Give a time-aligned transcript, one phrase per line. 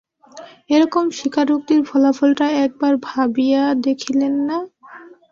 [0.69, 4.57] এরকম স্বীকারোক্তির ফলাফলটা একবার ভাবিয়া দেখিলেন না?